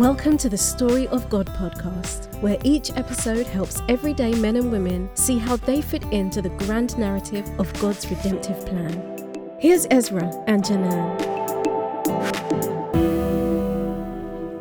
Welcome 0.00 0.38
to 0.38 0.48
the 0.48 0.56
Story 0.56 1.06
of 1.08 1.28
God 1.28 1.46
podcast, 1.48 2.34
where 2.40 2.56
each 2.64 2.90
episode 2.96 3.46
helps 3.46 3.82
everyday 3.86 4.32
men 4.32 4.56
and 4.56 4.72
women 4.72 5.10
see 5.12 5.36
how 5.36 5.56
they 5.56 5.82
fit 5.82 6.02
into 6.04 6.40
the 6.40 6.48
grand 6.48 6.96
narrative 6.96 7.46
of 7.60 7.70
God's 7.82 8.10
redemptive 8.10 8.64
plan. 8.64 9.58
Here's 9.60 9.86
Ezra 9.90 10.32
and 10.46 10.64
Janan. 10.64 11.20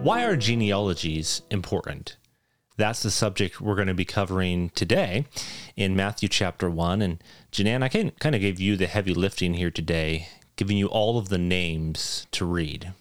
Why 0.02 0.25
are 0.25 0.36
genealogies 0.36 1.42
important? 1.50 2.18
That's 2.76 3.02
the 3.02 3.10
subject 3.10 3.62
we're 3.62 3.76
going 3.76 3.88
to 3.88 3.94
be 3.94 4.04
covering 4.04 4.71
today 4.71 5.26
in 5.78 5.96
Matthew 5.96 6.28
chapter 6.28 6.70
1. 6.70 7.02
And 7.02 7.24
Janan, 7.54 7.82
I 7.82 7.88
can 7.88 8.12
kind 8.20 8.36
of 8.36 8.42
give 8.42 8.60
you 8.60 8.76
the 8.76 8.88
heavy 8.88 9.14
lifting 9.14 9.54
here 9.54 9.71
today, 9.71 10.28
giving 10.58 10.76
you 10.76 10.88
all 10.88 11.18
of 11.18 11.30
the 11.30 11.38
names 11.38 12.28
to 12.32 12.44
read. 12.44 12.92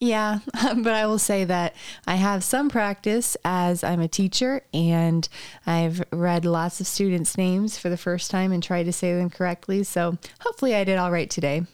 Yeah, 0.00 0.38
but 0.76 0.94
I 0.94 1.06
will 1.06 1.18
say 1.18 1.44
that 1.44 1.76
I 2.06 2.14
have 2.14 2.42
some 2.42 2.70
practice 2.70 3.36
as 3.44 3.84
I'm 3.84 4.00
a 4.00 4.08
teacher 4.08 4.62
and 4.72 5.28
I've 5.66 6.02
read 6.10 6.46
lots 6.46 6.80
of 6.80 6.86
students' 6.86 7.36
names 7.36 7.78
for 7.78 7.90
the 7.90 7.98
first 7.98 8.30
time 8.30 8.50
and 8.50 8.62
tried 8.62 8.84
to 8.84 8.94
say 8.94 9.14
them 9.14 9.28
correctly. 9.28 9.84
So 9.84 10.16
hopefully 10.40 10.74
I 10.74 10.84
did 10.84 10.96
all 10.96 11.12
right 11.12 11.28
today. 11.28 11.64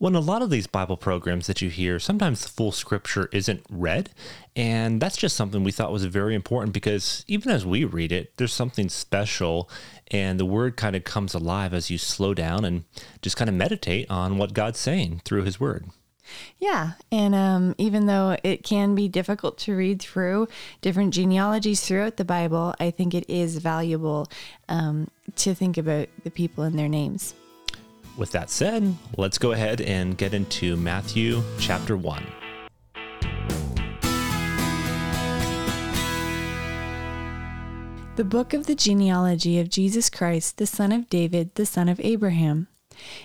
Well, 0.00 0.08
in 0.08 0.14
a 0.14 0.20
lot 0.20 0.42
of 0.42 0.48
these 0.48 0.68
Bible 0.68 0.96
programs 0.96 1.46
that 1.48 1.60
you 1.60 1.68
hear, 1.68 1.98
sometimes 1.98 2.42
the 2.42 2.48
full 2.48 2.72
scripture 2.72 3.28
isn't 3.32 3.64
read. 3.68 4.10
And 4.54 5.02
that's 5.02 5.16
just 5.16 5.36
something 5.36 5.62
we 5.62 5.72
thought 5.72 5.92
was 5.92 6.04
very 6.04 6.36
important 6.36 6.72
because 6.72 7.24
even 7.26 7.50
as 7.50 7.66
we 7.66 7.84
read 7.84 8.12
it, 8.12 8.36
there's 8.38 8.52
something 8.52 8.88
special. 8.88 9.68
And 10.10 10.40
the 10.40 10.46
word 10.46 10.76
kind 10.76 10.96
of 10.96 11.04
comes 11.04 11.34
alive 11.34 11.74
as 11.74 11.90
you 11.90 11.98
slow 11.98 12.32
down 12.32 12.64
and 12.64 12.84
just 13.20 13.36
kind 13.36 13.48
of 13.50 13.56
meditate 13.56 14.08
on 14.08 14.38
what 14.38 14.54
God's 14.54 14.78
saying 14.78 15.22
through 15.24 15.42
his 15.42 15.60
word. 15.60 15.86
Yeah. 16.58 16.92
And 17.10 17.34
um, 17.34 17.74
even 17.78 18.06
though 18.06 18.36
it 18.42 18.62
can 18.62 18.94
be 18.94 19.08
difficult 19.08 19.58
to 19.58 19.76
read 19.76 20.00
through 20.00 20.48
different 20.80 21.14
genealogies 21.14 21.80
throughout 21.80 22.16
the 22.16 22.24
Bible, 22.24 22.74
I 22.80 22.90
think 22.90 23.14
it 23.14 23.28
is 23.28 23.58
valuable 23.58 24.28
um, 24.68 25.08
to 25.36 25.54
think 25.54 25.78
about 25.78 26.08
the 26.24 26.30
people 26.30 26.64
and 26.64 26.78
their 26.78 26.88
names. 26.88 27.34
With 28.16 28.32
that 28.32 28.50
said, 28.50 28.96
let's 29.16 29.38
go 29.38 29.52
ahead 29.52 29.80
and 29.80 30.18
get 30.18 30.34
into 30.34 30.76
Matthew 30.76 31.42
chapter 31.60 31.96
1. 31.96 32.24
The 38.16 38.24
book 38.24 38.52
of 38.52 38.66
the 38.66 38.74
genealogy 38.74 39.60
of 39.60 39.70
Jesus 39.70 40.10
Christ, 40.10 40.56
the 40.56 40.66
son 40.66 40.90
of 40.90 41.08
David, 41.08 41.54
the 41.54 41.64
son 41.64 41.88
of 41.88 42.00
Abraham. 42.00 42.66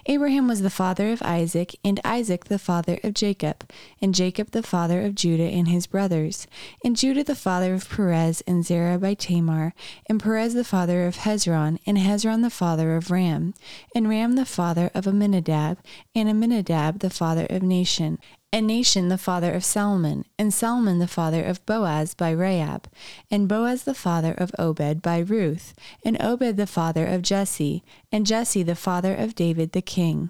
Abraham 0.05 0.47
was 0.47 0.61
the 0.61 0.69
father 0.69 1.11
of 1.11 1.21
Isaac, 1.21 1.75
and 1.83 1.99
Isaac 2.03 2.45
the 2.45 2.59
father 2.59 2.99
of 3.03 3.13
Jacob, 3.13 3.69
and 4.01 4.13
Jacob 4.13 4.51
the 4.51 4.63
father 4.63 5.05
of 5.05 5.15
Judah 5.15 5.43
and 5.43 5.67
his 5.67 5.87
brothers, 5.87 6.47
and 6.83 6.95
Judah 6.95 7.23
the 7.23 7.35
father 7.35 7.73
of 7.73 7.89
Perez 7.89 8.41
and 8.47 8.65
Zerah 8.65 8.99
by 8.99 9.13
Tamar, 9.13 9.73
and 10.07 10.21
Perez 10.21 10.53
the 10.53 10.63
father 10.63 11.05
of 11.05 11.17
Hezron, 11.17 11.79
and 11.85 11.97
Hezron 11.97 12.41
the 12.41 12.49
father 12.49 12.95
of 12.95 13.11
Ram, 13.11 13.53
and 13.95 14.09
Ram 14.09 14.35
the 14.35 14.45
father 14.45 14.91
of 14.93 15.07
Amminadab, 15.07 15.77
and 16.13 16.29
Amminadab 16.29 16.99
the 16.99 17.09
father 17.09 17.45
of 17.49 17.61
Nahshon, 17.61 18.17
and 18.53 18.69
Nahshon 18.69 19.09
the 19.09 19.17
father 19.17 19.51
of 19.51 19.65
Salmon, 19.65 20.25
and 20.37 20.53
Salmon 20.53 20.99
the 20.99 21.07
father 21.07 21.43
of 21.43 21.65
Boaz 21.65 22.13
by 22.13 22.29
Rahab, 22.29 22.87
and 23.31 23.49
Boaz 23.49 23.81
the 23.83 23.95
father 23.95 24.31
of 24.31 24.51
Obed 24.59 25.01
by 25.01 25.17
Ruth, 25.17 25.73
and 26.05 26.21
Obed 26.21 26.55
the 26.55 26.67
father 26.67 27.07
of 27.07 27.23
Jesse, 27.23 27.83
and 28.11 28.27
Jesse 28.27 28.61
the 28.61 28.75
father 28.75 29.15
of 29.15 29.33
David 29.33 29.71
the 29.71 29.81
king. 29.81 30.29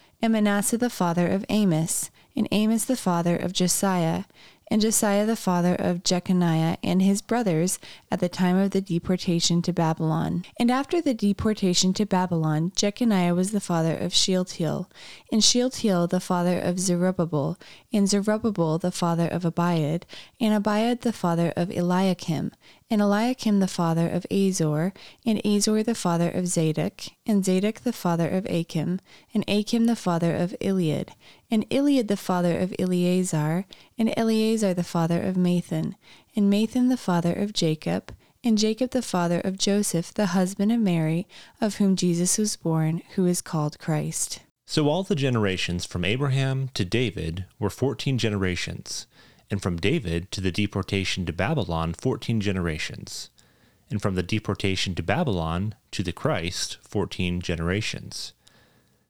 and 0.21 0.33
Manasseh 0.33 0.77
the 0.77 0.89
father 0.89 1.27
of 1.27 1.45
Amos, 1.49 2.11
and 2.35 2.47
Amos 2.51 2.85
the 2.85 2.95
father 2.95 3.35
of 3.35 3.53
Josiah, 3.53 4.25
and 4.71 4.81
Josiah 4.81 5.25
the 5.25 5.35
father 5.35 5.75
of 5.75 6.01
Jeconiah 6.01 6.77
and 6.81 7.01
his 7.01 7.21
brothers 7.21 7.77
at 8.09 8.21
the 8.21 8.29
time 8.29 8.55
of 8.55 8.71
the 8.71 8.79
deportation 8.79 9.61
to 9.63 9.73
Babylon. 9.73 10.45
And 10.57 10.71
after 10.71 11.01
the 11.01 11.13
deportation 11.13 11.91
to 11.95 12.05
Babylon, 12.05 12.71
Jeconiah 12.77 13.35
was 13.35 13.51
the 13.51 13.59
father 13.59 13.93
of 13.93 14.13
Shealtiel, 14.13 14.89
and 15.29 15.43
Shealtiel 15.43 16.07
the 16.07 16.21
father 16.21 16.57
of 16.57 16.79
Zerubbabel, 16.79 17.57
and 17.91 18.07
Zerubbabel 18.07 18.77
the 18.77 18.93
father 18.93 19.27
of 19.27 19.43
Abiud, 19.43 20.03
and 20.39 20.63
Abiud 20.63 21.01
the 21.01 21.11
father 21.11 21.51
of 21.57 21.69
Eliakim, 21.69 22.53
and 22.89 23.01
Eliakim 23.01 23.59
the 23.59 23.67
father 23.67 24.07
of 24.07 24.25
Azor, 24.31 24.93
and 25.25 25.45
Azor 25.45 25.83
the 25.83 25.95
father 25.95 26.29
of 26.29 26.47
Zadok, 26.47 27.03
and 27.25 27.43
Zadok 27.43 27.81
the 27.81 27.91
father 27.91 28.29
of 28.29 28.45
Achim, 28.45 29.01
and 29.33 29.43
Achim 29.49 29.85
the 29.85 29.97
father 29.97 30.33
of 30.33 30.55
Eliud, 30.61 31.09
and 31.51 31.69
Eliud 31.69 32.07
the 32.07 32.17
father 32.17 32.57
of 32.57 32.73
Eleazar, 32.79 33.65
and 33.97 34.13
Eleazar 34.15 34.73
the 34.73 34.83
father 34.83 35.21
of 35.21 35.35
Matthan, 35.35 35.95
and 36.35 36.51
Matthan 36.51 36.87
the 36.87 36.97
father 36.97 37.33
of 37.33 37.51
Jacob, 37.51 38.15
and 38.43 38.57
Jacob 38.57 38.91
the 38.91 39.01
father 39.01 39.41
of 39.41 39.57
Joseph, 39.57 40.13
the 40.13 40.27
husband 40.27 40.71
of 40.71 40.79
Mary, 40.79 41.27
of 41.59 41.75
whom 41.75 41.95
Jesus 41.95 42.37
was 42.37 42.55
born, 42.55 43.01
who 43.15 43.25
is 43.25 43.41
called 43.41 43.77
Christ. 43.77 44.39
So 44.65 44.87
all 44.87 45.03
the 45.03 45.15
generations 45.15 45.85
from 45.85 46.05
Abraham 46.05 46.69
to 46.75 46.85
David 46.85 47.45
were 47.59 47.69
14 47.69 48.17
generations, 48.17 49.05
and 49.51 49.61
from 49.61 49.75
David 49.75 50.31
to 50.31 50.39
the 50.39 50.51
deportation 50.51 51.25
to 51.25 51.33
Babylon, 51.33 51.93
14 51.93 52.39
generations, 52.39 53.29
and 53.89 54.01
from 54.01 54.15
the 54.15 54.23
deportation 54.23 54.95
to 54.95 55.03
Babylon 55.03 55.75
to 55.91 56.01
the 56.01 56.13
Christ, 56.13 56.77
14 56.87 57.41
generations. 57.41 58.31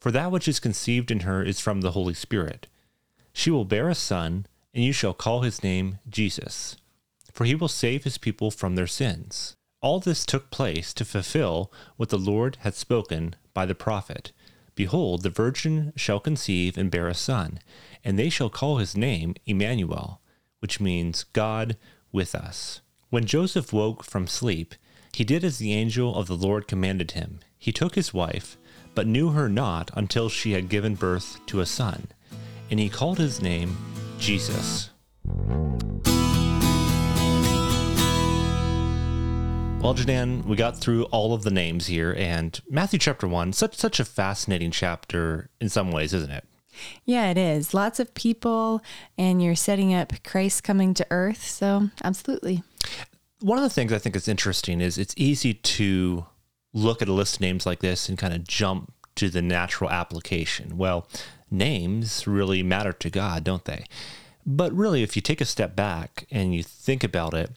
for 0.00 0.10
that 0.10 0.30
which 0.30 0.48
is 0.48 0.60
conceived 0.60 1.10
in 1.10 1.20
her 1.20 1.42
is 1.42 1.60
from 1.60 1.80
the 1.80 1.92
Holy 1.92 2.14
Spirit. 2.14 2.66
She 3.32 3.50
will 3.50 3.64
bear 3.64 3.88
a 3.88 3.94
son, 3.94 4.46
and 4.74 4.84
you 4.84 4.92
shall 4.92 5.14
call 5.14 5.42
his 5.42 5.62
name 5.62 5.98
Jesus, 6.08 6.76
for 7.32 7.44
he 7.44 7.54
will 7.54 7.68
save 7.68 8.04
his 8.04 8.18
people 8.18 8.50
from 8.50 8.74
their 8.76 8.86
sins. 8.86 9.56
All 9.80 10.00
this 10.00 10.24
took 10.24 10.50
place 10.50 10.92
to 10.94 11.04
fulfill 11.04 11.72
what 11.96 12.08
the 12.08 12.18
Lord 12.18 12.56
had 12.60 12.74
spoken 12.74 13.36
by 13.54 13.66
the 13.66 13.74
prophet. 13.74 14.32
Behold, 14.74 15.22
the 15.22 15.30
virgin 15.30 15.92
shall 15.96 16.20
conceive 16.20 16.76
and 16.76 16.90
bear 16.90 17.08
a 17.08 17.14
son, 17.14 17.60
and 18.04 18.18
they 18.18 18.28
shall 18.28 18.50
call 18.50 18.78
his 18.78 18.96
name 18.96 19.34
Emmanuel, 19.46 20.20
which 20.60 20.80
means 20.80 21.24
God 21.24 21.76
with 22.12 22.34
us. 22.34 22.80
When 23.08 23.24
Joseph 23.24 23.72
woke 23.72 24.04
from 24.04 24.26
sleep, 24.26 24.74
he 25.12 25.24
did 25.24 25.44
as 25.44 25.58
the 25.58 25.72
angel 25.72 26.14
of 26.14 26.26
the 26.26 26.36
Lord 26.36 26.68
commanded 26.68 27.12
him. 27.12 27.40
He 27.58 27.72
took 27.72 27.94
his 27.94 28.12
wife 28.12 28.58
but 28.96 29.06
knew 29.06 29.30
her 29.30 29.48
not 29.48 29.92
until 29.94 30.28
she 30.28 30.52
had 30.52 30.68
given 30.68 30.96
birth 30.96 31.38
to 31.46 31.60
a 31.60 31.66
son, 31.66 32.08
and 32.70 32.80
he 32.80 32.88
called 32.88 33.18
his 33.18 33.40
name 33.40 33.76
Jesus. 34.18 34.90
Well, 39.78 39.94
Janan, 39.94 40.46
we 40.46 40.56
got 40.56 40.76
through 40.78 41.04
all 41.04 41.34
of 41.34 41.44
the 41.44 41.50
names 41.50 41.86
here, 41.86 42.12
and 42.18 42.58
Matthew 42.68 42.98
chapter 42.98 43.28
one, 43.28 43.52
such 43.52 43.76
such 43.76 44.00
a 44.00 44.04
fascinating 44.04 44.72
chapter 44.72 45.50
in 45.60 45.68
some 45.68 45.92
ways, 45.92 46.12
isn't 46.12 46.32
it? 46.32 46.44
Yeah, 47.04 47.30
it 47.30 47.38
is. 47.38 47.74
Lots 47.74 48.00
of 48.00 48.14
people, 48.14 48.82
and 49.16 49.42
you're 49.42 49.54
setting 49.54 49.94
up 49.94 50.12
Christ 50.24 50.64
coming 50.64 50.94
to 50.94 51.06
earth. 51.10 51.46
So, 51.46 51.90
absolutely. 52.02 52.62
One 53.40 53.58
of 53.58 53.64
the 53.64 53.70
things 53.70 53.92
I 53.92 53.98
think 53.98 54.16
is 54.16 54.26
interesting 54.26 54.80
is 54.80 54.96
it's 54.96 55.14
easy 55.16 55.52
to 55.54 56.26
look 56.76 57.00
at 57.00 57.08
a 57.08 57.12
list 57.12 57.36
of 57.36 57.40
names 57.40 57.64
like 57.64 57.80
this 57.80 58.08
and 58.08 58.18
kind 58.18 58.34
of 58.34 58.44
jump 58.44 58.92
to 59.16 59.30
the 59.30 59.42
natural 59.42 59.90
application. 59.90 60.76
Well, 60.76 61.08
names 61.50 62.26
really 62.26 62.62
matter 62.62 62.92
to 62.92 63.10
God, 63.10 63.44
don't 63.44 63.64
they? 63.64 63.86
But 64.44 64.72
really, 64.72 65.02
if 65.02 65.16
you 65.16 65.22
take 65.22 65.40
a 65.40 65.46
step 65.46 65.74
back 65.74 66.26
and 66.30 66.54
you 66.54 66.62
think 66.62 67.02
about 67.02 67.34
it, 67.34 67.50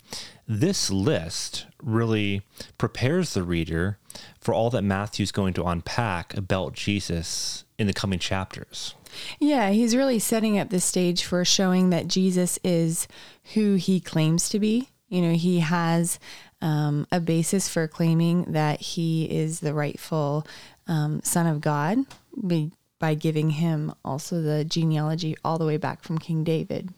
this 0.48 0.90
list 0.90 1.68
really 1.84 2.42
prepares 2.80 3.34
the 3.34 3.44
reader 3.44 4.00
for 4.40 4.54
all 4.54 4.72
that 4.72 4.84
Matthew's 4.84 5.32
going 5.32 5.54
to 5.54 5.66
unpack 5.66 6.36
about 6.36 6.74
Jesus 6.74 7.66
in 7.78 7.86
the 7.86 7.94
coming 7.94 8.20
chapters. 8.20 8.96
Yeah, 9.40 9.70
he's 9.70 9.96
really 9.96 10.18
setting 10.18 10.58
up 10.58 10.70
the 10.70 10.80
stage 10.80 11.24
for 11.24 11.44
showing 11.44 11.90
that 11.90 12.08
Jesus 12.08 12.58
is 12.64 13.08
who 13.54 13.76
he 13.76 14.00
claims 14.00 14.50
to 14.50 14.60
be. 14.60 14.90
You 15.10 15.22
know, 15.22 15.34
he 15.34 15.60
has 15.60 16.20
um, 16.62 17.08
a 17.12 17.20
basis 17.20 17.70
for 17.70 17.88
claiming 17.88 18.52
that 18.52 18.82
he 18.82 19.26
is 19.26 19.60
the 19.60 19.74
rightful 19.74 20.46
um, 20.88 21.22
Son 21.24 21.48
of 21.48 21.62
God 21.62 22.00
by, 22.36 22.72
by 23.00 23.14
giving 23.14 23.52
him 23.52 23.94
also 24.04 24.42
the 24.42 24.66
genealogy 24.66 25.36
all 25.44 25.58
the 25.58 25.66
way 25.66 25.78
back 25.78 26.04
from 26.04 26.18
King 26.18 26.44
David. 26.44 26.90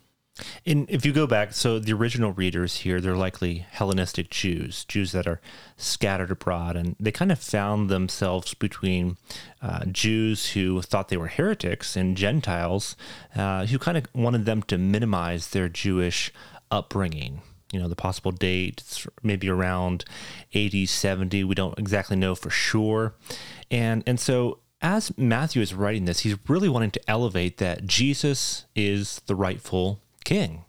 And 0.66 0.90
if 0.90 1.06
you 1.06 1.12
go 1.12 1.28
back, 1.28 1.54
so 1.54 1.78
the 1.78 1.94
original 1.94 2.32
readers 2.32 2.78
here, 2.78 3.02
they're 3.02 3.16
likely 3.16 3.66
Hellenistic 3.70 4.30
Jews, 4.30 4.86
Jews 4.86 5.12
that 5.12 5.28
are 5.28 5.42
scattered 5.76 6.32
abroad, 6.32 6.76
and 6.76 6.96
they 7.00 7.12
kind 7.12 7.32
of 7.32 7.40
found 7.40 7.90
themselves 7.90 8.54
between 8.54 9.18
uh, 9.62 9.86
Jews 9.86 10.52
who 10.52 10.82
thought 10.82 11.10
they 11.10 11.18
were 11.18 11.28
heretics 11.28 11.96
and 11.96 12.18
Gentiles 12.18 12.96
uh, 13.36 13.66
who 13.66 13.78
kind 13.78 13.98
of 13.98 14.08
wanted 14.14 14.46
them 14.46 14.64
to 14.64 14.78
minimize 14.78 15.50
their 15.50 15.70
Jewish 15.70 16.32
upbringing. 16.72 17.42
You 17.72 17.80
know, 17.80 17.88
the 17.88 17.96
possible 17.96 18.32
date, 18.32 18.84
maybe 19.24 19.50
around 19.50 20.06
80, 20.54 20.86
70. 20.86 21.44
We 21.44 21.56
don't 21.56 21.78
exactly 21.80 22.18
know 22.18 22.36
for 22.36 22.50
sure. 22.50 23.16
And, 23.70 24.04
and 24.06 24.20
so 24.20 24.60
as 24.82 25.16
Matthew 25.18 25.62
is 25.62 25.74
writing 25.74 26.06
this, 26.06 26.22
he's 26.22 26.38
really 26.48 26.70
wanting 26.70 26.92
to 26.92 27.10
elevate 27.10 27.58
that 27.58 27.86
Jesus 27.86 28.66
is 28.76 29.22
the 29.28 29.36
rightful 29.36 30.00
king. 30.26 30.66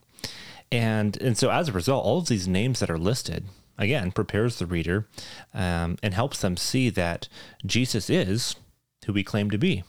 And, 0.71 1.21
and 1.21 1.37
so 1.37 1.51
as 1.51 1.69
a 1.69 1.73
result, 1.73 2.05
all 2.05 2.19
of 2.19 2.29
these 2.29 2.47
names 2.47 2.81
that 2.81 2.91
are 2.91 2.99
listed, 2.99 3.45
again, 3.79 4.13
prepares 4.13 4.59
the 4.59 4.67
reader 4.67 5.07
um, 5.53 5.99
and 6.03 6.15
helps 6.15 6.41
them 6.41 6.57
see 6.57 6.89
that 6.91 7.29
Jesus 7.65 8.09
is 8.09 8.57
who 9.07 9.13
we 9.13 9.25
claim 9.25 9.51
to 9.51 9.59
be. 9.59 9.83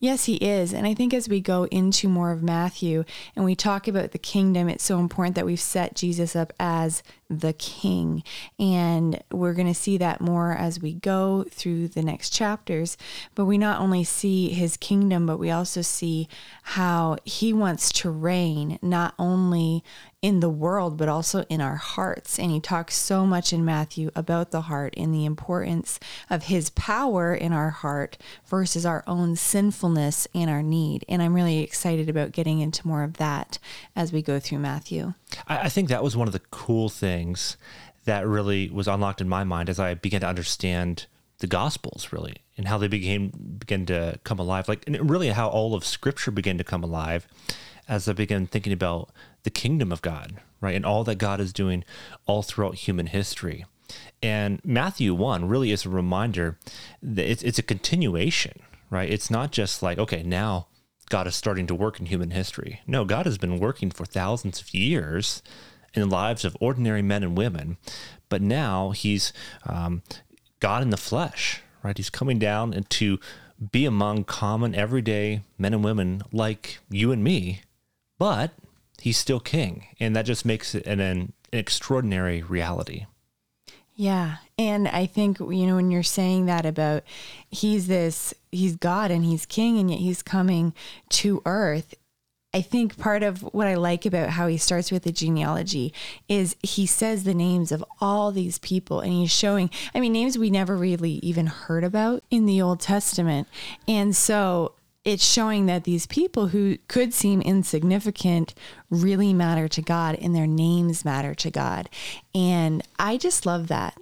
Yes, 0.00 0.26
he 0.26 0.36
is. 0.36 0.72
And 0.72 0.86
I 0.86 0.94
think 0.94 1.12
as 1.12 1.28
we 1.28 1.40
go 1.40 1.64
into 1.64 2.08
more 2.08 2.30
of 2.30 2.42
Matthew 2.42 3.04
and 3.34 3.44
we 3.44 3.56
talk 3.56 3.88
about 3.88 4.12
the 4.12 4.18
kingdom, 4.18 4.68
it's 4.68 4.84
so 4.84 5.00
important 5.00 5.34
that 5.34 5.46
we've 5.46 5.58
set 5.58 5.96
Jesus 5.96 6.36
up 6.36 6.52
as 6.60 7.02
the 7.28 7.52
king. 7.52 8.22
And 8.60 9.22
we're 9.32 9.54
going 9.54 9.66
to 9.66 9.74
see 9.74 9.98
that 9.98 10.20
more 10.20 10.52
as 10.52 10.80
we 10.80 10.94
go 10.94 11.44
through 11.50 11.88
the 11.88 12.02
next 12.02 12.30
chapters. 12.30 12.96
But 13.34 13.46
we 13.46 13.58
not 13.58 13.80
only 13.80 14.04
see 14.04 14.50
his 14.50 14.76
kingdom, 14.76 15.26
but 15.26 15.38
we 15.38 15.50
also 15.50 15.82
see 15.82 16.28
how 16.62 17.16
he 17.24 17.52
wants 17.52 17.90
to 17.94 18.10
reign 18.10 18.78
not 18.80 19.14
only 19.18 19.82
in 20.20 20.40
the 20.40 20.50
world, 20.50 20.96
but 20.96 21.08
also 21.08 21.44
in 21.48 21.60
our 21.60 21.76
hearts. 21.76 22.38
And 22.38 22.50
he 22.50 22.60
talks 22.60 22.96
so 22.96 23.24
much 23.24 23.52
in 23.52 23.64
Matthew 23.64 24.10
about 24.16 24.50
the 24.50 24.62
heart 24.62 24.94
and 24.96 25.14
the 25.14 25.24
importance 25.24 26.00
of 26.28 26.44
his 26.44 26.70
power 26.70 27.34
in 27.34 27.52
our 27.52 27.70
heart 27.70 28.18
versus 28.46 28.84
our 28.84 29.04
own 29.06 29.36
sinfulness 29.36 30.26
and 30.34 30.50
our 30.50 30.62
need. 30.62 31.04
And 31.08 31.22
I'm 31.22 31.34
really 31.34 31.58
excited 31.58 32.08
about 32.08 32.32
getting 32.32 32.58
into 32.58 32.86
more 32.86 33.04
of 33.04 33.14
that 33.14 33.58
as 33.94 34.12
we 34.12 34.22
go 34.22 34.40
through 34.40 34.58
Matthew. 34.58 35.14
I, 35.46 35.68
think 35.68 35.88
that 35.88 36.02
was 36.02 36.16
one 36.16 36.26
of 36.26 36.32
the 36.32 36.42
cool 36.50 36.88
things 36.88 37.56
that 38.04 38.26
really 38.26 38.70
was 38.70 38.88
unlocked 38.88 39.20
in 39.20 39.28
my 39.28 39.44
mind 39.44 39.68
as 39.68 39.78
I 39.78 39.94
began 39.94 40.22
to 40.22 40.28
understand 40.28 41.06
the 41.38 41.46
gospels 41.46 42.08
really 42.10 42.36
and 42.56 42.66
how 42.66 42.78
they 42.78 42.88
became 42.88 43.30
began 43.58 43.86
to 43.86 44.18
come 44.24 44.40
alive 44.40 44.68
like 44.68 44.82
and 44.88 45.08
really 45.08 45.28
how 45.28 45.46
all 45.48 45.74
of 45.74 45.84
scripture 45.84 46.32
began 46.32 46.58
to 46.58 46.64
come 46.64 46.82
alive 46.82 47.28
as 47.88 48.08
I 48.08 48.12
began 48.12 48.46
thinking 48.46 48.72
about 48.72 49.10
the 49.44 49.50
kingdom 49.50 49.90
of 49.90 50.02
God, 50.02 50.40
right? 50.60 50.76
And 50.76 50.84
all 50.84 51.04
that 51.04 51.16
God 51.16 51.40
is 51.40 51.52
doing 51.52 51.84
all 52.26 52.42
throughout 52.42 52.74
human 52.74 53.06
history. 53.06 53.64
And 54.22 54.60
Matthew 54.64 55.14
1 55.14 55.48
really 55.48 55.72
is 55.72 55.86
a 55.86 55.90
reminder 55.90 56.58
that 57.02 57.30
it's, 57.30 57.42
it's 57.42 57.58
a 57.58 57.62
continuation, 57.62 58.60
right? 58.90 59.08
It's 59.08 59.30
not 59.30 59.52
just 59.52 59.82
like, 59.82 59.98
okay, 59.98 60.22
now 60.22 60.66
God 61.08 61.26
is 61.26 61.34
starting 61.34 61.66
to 61.68 61.74
work 61.74 61.98
in 61.98 62.06
human 62.06 62.32
history. 62.32 62.80
No, 62.86 63.04
God 63.04 63.24
has 63.24 63.38
been 63.38 63.58
working 63.58 63.90
for 63.90 64.04
thousands 64.04 64.60
of 64.60 64.74
years 64.74 65.42
in 65.94 66.02
the 66.02 66.14
lives 66.14 66.44
of 66.44 66.56
ordinary 66.60 67.00
men 67.00 67.22
and 67.22 67.36
women, 67.36 67.78
but 68.28 68.42
now 68.42 68.90
he's 68.90 69.32
um, 69.64 70.02
God 70.60 70.82
in 70.82 70.90
the 70.90 70.98
flesh, 70.98 71.62
right? 71.82 71.96
He's 71.96 72.10
coming 72.10 72.38
down 72.38 72.74
and 72.74 72.88
to 72.90 73.18
be 73.72 73.86
among 73.86 74.24
common, 74.24 74.74
everyday 74.74 75.40
men 75.56 75.72
and 75.72 75.82
women 75.82 76.22
like 76.30 76.78
you 76.90 77.10
and 77.10 77.24
me 77.24 77.62
but 78.18 78.52
he's 79.00 79.18
still 79.18 79.40
king. 79.40 79.86
And 80.00 80.14
that 80.16 80.26
just 80.26 80.44
makes 80.44 80.74
it 80.74 80.86
an, 80.86 81.00
an 81.00 81.32
extraordinary 81.52 82.42
reality. 82.42 83.06
Yeah. 83.94 84.36
And 84.56 84.86
I 84.86 85.06
think, 85.06 85.40
you 85.40 85.66
know, 85.66 85.74
when 85.74 85.90
you're 85.90 86.04
saying 86.04 86.46
that 86.46 86.64
about 86.64 87.02
he's 87.50 87.88
this, 87.88 88.32
he's 88.52 88.76
God 88.76 89.10
and 89.10 89.24
he's 89.24 89.44
king, 89.44 89.78
and 89.78 89.90
yet 89.90 89.98
he's 89.98 90.22
coming 90.22 90.72
to 91.10 91.42
earth. 91.44 91.94
I 92.54 92.62
think 92.62 92.96
part 92.96 93.22
of 93.22 93.42
what 93.42 93.66
I 93.66 93.74
like 93.74 94.06
about 94.06 94.30
how 94.30 94.46
he 94.46 94.56
starts 94.56 94.90
with 94.90 95.02
the 95.02 95.12
genealogy 95.12 95.92
is 96.28 96.56
he 96.62 96.86
says 96.86 97.24
the 97.24 97.34
names 97.34 97.72
of 97.72 97.84
all 98.00 98.32
these 98.32 98.58
people 98.58 99.00
and 99.00 99.12
he's 99.12 99.30
showing, 99.30 99.68
I 99.94 100.00
mean, 100.00 100.12
names 100.12 100.38
we 100.38 100.48
never 100.48 100.76
really 100.76 101.14
even 101.22 101.46
heard 101.46 101.84
about 101.84 102.22
in 102.30 102.46
the 102.46 102.62
Old 102.62 102.80
Testament. 102.80 103.48
And 103.86 104.16
so 104.16 104.72
it's 105.08 105.24
showing 105.24 105.64
that 105.66 105.84
these 105.84 106.06
people 106.06 106.48
who 106.48 106.76
could 106.86 107.14
seem 107.14 107.40
insignificant 107.40 108.54
really 108.90 109.32
matter 109.32 109.66
to 109.66 109.80
God 109.80 110.16
and 110.20 110.34
their 110.34 110.46
names 110.46 111.02
matter 111.02 111.34
to 111.36 111.50
God. 111.50 111.88
And 112.34 112.82
I 112.98 113.16
just 113.16 113.46
love 113.46 113.68
that. 113.68 113.98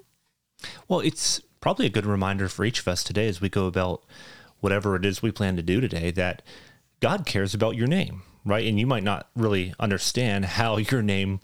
Well, 0.89 0.99
it's 1.01 1.41
probably 1.61 1.87
a 1.87 1.91
good 1.91 2.07
reminder 2.07 2.49
for 2.49 2.65
each 2.65 2.81
of 2.81 2.89
us 2.89 3.05
today 3.05 3.29
as 3.29 3.41
we 3.41 3.49
go 3.49 3.67
about 3.67 4.03
whatever 4.59 4.97
it 4.97 5.05
is 5.05 5.23
we 5.23 5.31
plan 5.31 5.55
to 5.55 5.63
do 5.63 5.81
today 5.81 6.11
that 6.11 6.43
God 6.99 7.25
cares 7.25 7.55
about 7.55 7.77
your 7.77 7.87
name, 7.87 8.23
right? 8.45 8.67
And 8.67 8.81
you 8.81 8.87
might 8.87 9.05
not 9.05 9.29
really 9.37 9.75
understand 9.79 10.45
how 10.45 10.77
your 10.91 11.03
name 11.03 11.41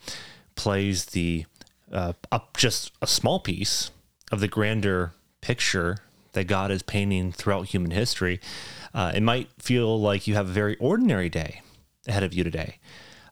plays 0.56 1.06
the 1.06 1.44
uh, 1.92 2.14
up 2.32 2.56
just 2.56 2.90
a 3.00 3.06
small 3.06 3.38
piece 3.38 3.92
of 4.32 4.40
the 4.40 4.48
grander 4.48 5.12
picture 5.40 5.98
that 6.32 6.44
God 6.44 6.70
is 6.70 6.82
painting 6.82 7.30
throughout 7.30 7.66
human 7.66 7.90
history. 7.90 8.40
Uh, 8.94 9.12
it 9.14 9.22
might 9.22 9.48
feel 9.58 10.00
like 10.00 10.26
you 10.26 10.34
have 10.34 10.48
a 10.48 10.52
very 10.52 10.76
ordinary 10.76 11.28
day 11.28 11.62
ahead 12.06 12.22
of 12.22 12.34
you 12.34 12.44
today. 12.44 12.78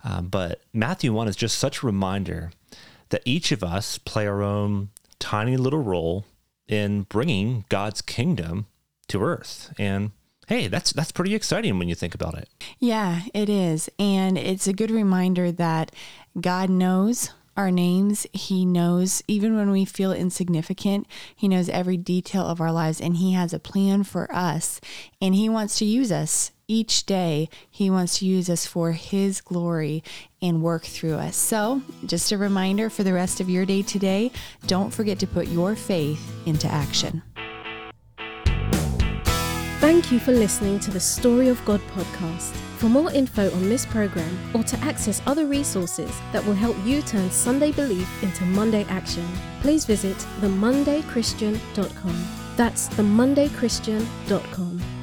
Um, 0.02 0.28
but 0.28 0.62
Matthew 0.72 1.12
1 1.12 1.28
is 1.28 1.36
just 1.36 1.58
such 1.58 1.82
a 1.82 1.86
reminder 1.86 2.52
that 3.10 3.22
each 3.24 3.52
of 3.52 3.62
us 3.62 3.98
play 3.98 4.26
our 4.26 4.42
own 4.42 4.88
tiny 5.18 5.56
little 5.56 5.82
role 5.82 6.24
in 6.69 7.02
bringing 7.02 7.64
God's 7.69 8.00
kingdom 8.00 8.67
to 9.08 9.22
earth. 9.22 9.74
And 9.79 10.12
hey, 10.46 10.69
that's 10.69 10.93
that's 10.93 11.12
pretty 11.12 11.34
exciting 11.34 11.79
when 11.79 11.88
you 11.88 11.94
think 11.94 12.14
about 12.14 12.34
it. 12.38 12.48
Yeah, 12.79 13.22
it 13.34 13.48
is. 13.48 13.90
And 13.98 14.38
it's 14.38 14.67
a 14.67 14.72
good 14.72 14.90
reminder 14.90 15.52
that 15.52 15.93
God 16.40 16.70
knows 16.70 17.31
our 17.60 17.70
names. 17.70 18.26
He 18.32 18.64
knows, 18.64 19.22
even 19.29 19.55
when 19.55 19.70
we 19.70 19.84
feel 19.84 20.12
insignificant, 20.12 21.06
He 21.36 21.46
knows 21.46 21.69
every 21.69 21.96
detail 21.96 22.46
of 22.46 22.60
our 22.60 22.72
lives 22.72 23.00
and 23.00 23.19
He 23.19 23.32
has 23.34 23.52
a 23.52 23.58
plan 23.58 24.02
for 24.02 24.32
us. 24.34 24.81
And 25.20 25.34
He 25.34 25.48
wants 25.48 25.79
to 25.79 25.84
use 25.84 26.10
us 26.10 26.50
each 26.67 27.05
day. 27.05 27.48
He 27.70 27.90
wants 27.90 28.19
to 28.19 28.26
use 28.26 28.48
us 28.48 28.64
for 28.64 28.93
His 28.93 29.40
glory 29.40 30.02
and 30.40 30.62
work 30.62 30.84
through 30.84 31.14
us. 31.14 31.36
So, 31.36 31.82
just 32.06 32.32
a 32.32 32.38
reminder 32.38 32.88
for 32.88 33.02
the 33.02 33.12
rest 33.12 33.40
of 33.40 33.50
your 33.50 33.67
day 33.67 33.82
today 33.82 34.32
don't 34.67 34.90
forget 34.90 35.19
to 35.19 35.26
put 35.26 35.48
your 35.48 35.76
faith 35.76 36.32
into 36.46 36.67
action. 36.67 37.22
Thank 39.81 40.13
you 40.13 40.20
for 40.20 40.32
listening 40.32 40.79
to 40.81 40.91
the 40.91 41.01
Story 41.01 41.49
of 41.49 41.65
God 41.65 41.81
podcast. 41.94 42.55
For 42.77 42.91
more 42.91 43.10
info 43.13 43.51
on 43.51 43.70
this 43.70 43.87
program 43.87 44.39
or 44.55 44.63
to 44.63 44.77
access 44.81 45.22
other 45.25 45.46
resources 45.46 46.10
that 46.32 46.44
will 46.44 46.53
help 46.53 46.77
you 46.84 47.01
turn 47.01 47.31
Sunday 47.31 47.72
belief 47.72 48.06
into 48.22 48.44
Monday 48.44 48.84
action, 48.91 49.27
please 49.63 49.87
visit 49.87 50.19
themondaychristian.com. 50.43 52.25
That's 52.56 52.91
themondaychristian.com. 52.91 54.99